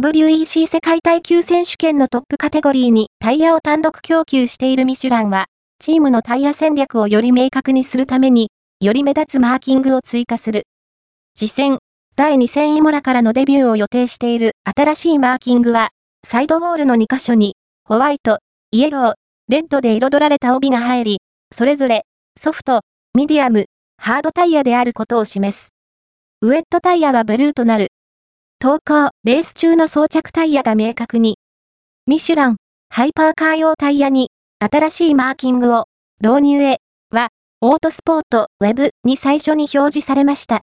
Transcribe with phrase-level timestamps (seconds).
[0.00, 5.48] WEC 世界耐久選手権のトップカテゴリーにタイヤを単独供給しているミシュランは、
[5.80, 8.48] チームのタイヤ戦略をより明確にするために、
[8.80, 10.62] より目立つマーキングを追加する。
[11.34, 11.78] 次戦、
[12.16, 15.90] 第2戦イモラからのデビューを予定している新しいマーキングは、
[16.26, 18.38] サイドウォールの2箇所に、ホワイト、
[18.70, 19.12] イエロー、
[19.48, 21.18] レッドで彩られた帯が入り、
[21.54, 22.06] それぞれ、
[22.40, 22.80] ソフト、
[23.14, 23.66] ミディアム、
[23.98, 25.74] ハードタイヤであることを示す。
[26.40, 27.88] ウエットタイヤはブルーとなる。
[28.62, 31.36] 投稿、レース中の装着タイヤが明確に。
[32.06, 32.58] ミシュラン、
[32.90, 35.86] ハイパーカー用タイヤに、新しいマーキングを、
[36.22, 36.78] 導入へ、
[37.10, 40.60] は、オートスポート、ウェブに最初に表示されました。